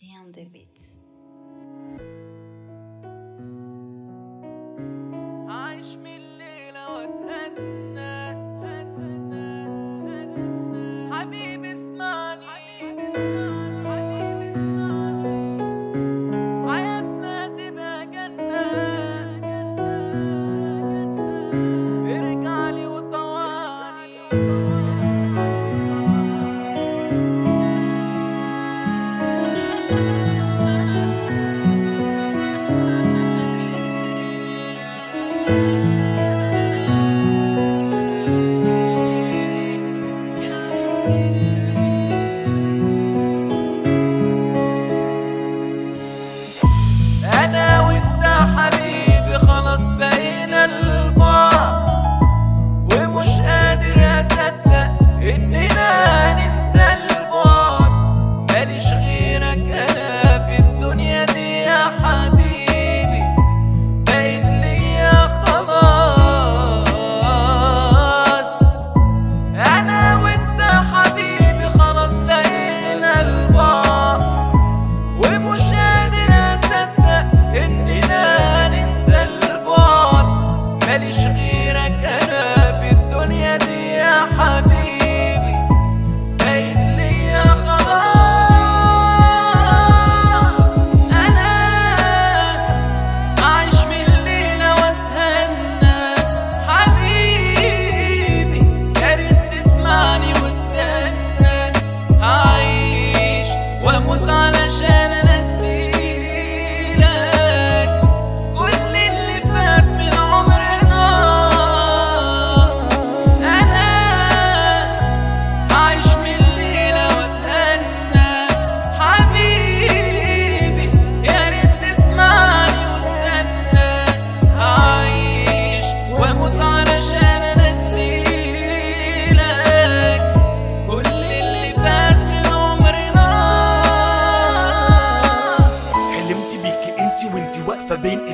[0.00, 1.07] the end of.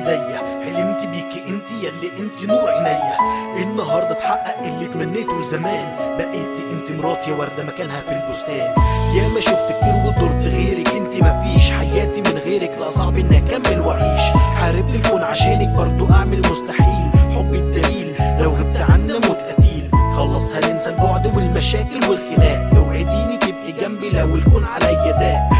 [0.07, 3.17] ايديا حلمت بيكي انت ياللي انت نور عينيا.
[3.63, 6.17] النهارده اتحقق اللي تمنيته زمان.
[6.17, 8.73] بقيتي انت مراتي وردة مكانها في البستان.
[9.15, 10.87] يا ما شفت كتير ودرت غيرك.
[10.87, 12.77] انت مفيش حياتي من غيرك.
[12.79, 14.21] لا صعب اني اكمل واعيش
[14.55, 17.09] حاربت الكون عشانك برضو اعمل مستحيل.
[17.35, 19.89] حبي الدليل لو غبت عنا موت قتيل.
[20.15, 22.75] خلص هننسى البعد والمشاكل والخناق.
[22.75, 25.54] اوعديني تبقي جنبي لو الكون عليا داق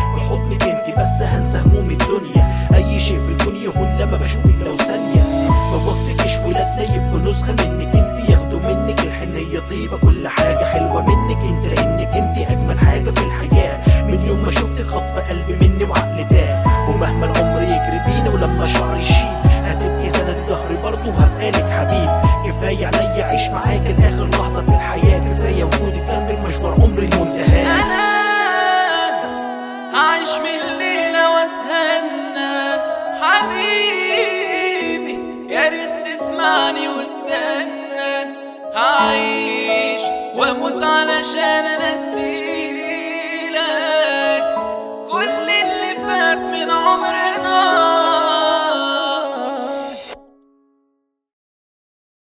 [7.35, 7.95] نسخه منك.
[7.95, 11.43] انت ياخدوا منك الحنية طيبة كل حاجة حلوة منك.
[11.43, 14.05] انت لأنك انت أجمل حاجة في الحياة.
[14.05, 16.63] من يوم ما شفتك خطف قلبي مني وعقلي تاه.
[16.89, 19.01] ومهما العمر يجري بينا ولما شعري
[40.35, 42.34] هعيش واموت علشان انسيك